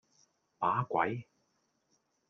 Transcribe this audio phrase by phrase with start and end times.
[0.57, 1.27] 把鬼!